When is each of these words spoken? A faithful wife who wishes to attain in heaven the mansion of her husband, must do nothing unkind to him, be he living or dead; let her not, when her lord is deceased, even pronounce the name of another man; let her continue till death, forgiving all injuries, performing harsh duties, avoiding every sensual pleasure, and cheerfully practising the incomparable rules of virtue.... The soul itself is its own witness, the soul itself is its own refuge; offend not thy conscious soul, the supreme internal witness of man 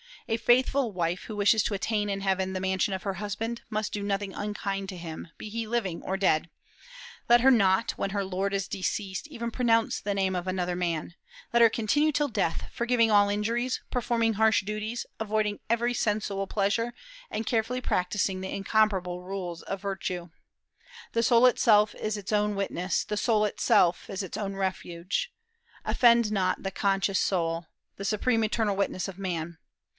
A 0.27 0.37
faithful 0.37 0.91
wife 0.93 1.23
who 1.23 1.35
wishes 1.35 1.61
to 1.63 1.73
attain 1.73 2.09
in 2.09 2.21
heaven 2.21 2.53
the 2.53 2.59
mansion 2.61 2.93
of 2.93 3.03
her 3.03 3.15
husband, 3.15 3.61
must 3.69 3.91
do 3.91 4.01
nothing 4.01 4.33
unkind 4.33 4.87
to 4.89 4.97
him, 4.97 5.27
be 5.37 5.49
he 5.49 5.67
living 5.67 6.01
or 6.03 6.15
dead; 6.17 6.49
let 7.29 7.41
her 7.41 7.51
not, 7.51 7.91
when 7.97 8.11
her 8.11 8.23
lord 8.23 8.53
is 8.53 8.67
deceased, 8.67 9.27
even 9.27 9.51
pronounce 9.51 9.99
the 9.99 10.13
name 10.13 10.35
of 10.35 10.47
another 10.47 10.75
man; 10.75 11.15
let 11.53 11.61
her 11.61 11.69
continue 11.69 12.11
till 12.11 12.29
death, 12.29 12.67
forgiving 12.71 13.11
all 13.11 13.29
injuries, 13.29 13.81
performing 13.91 14.35
harsh 14.35 14.61
duties, 14.63 15.05
avoiding 15.19 15.59
every 15.69 15.93
sensual 15.93 16.47
pleasure, 16.47 16.93
and 17.29 17.45
cheerfully 17.45 17.81
practising 17.81 18.41
the 18.41 18.49
incomparable 18.49 19.21
rules 19.21 19.61
of 19.63 19.81
virtue.... 19.81 20.29
The 21.11 21.23
soul 21.23 21.45
itself 21.45 21.93
is 21.93 22.15
its 22.17 22.31
own 22.31 22.55
witness, 22.55 23.03
the 23.03 23.17
soul 23.17 23.43
itself 23.45 24.09
is 24.09 24.23
its 24.23 24.37
own 24.37 24.55
refuge; 24.55 25.31
offend 25.85 26.31
not 26.31 26.63
thy 26.63 26.71
conscious 26.71 27.19
soul, 27.19 27.67
the 27.97 28.05
supreme 28.05 28.43
internal 28.43 28.75
witness 28.77 29.07
of 29.07 29.19
man 29.19 29.57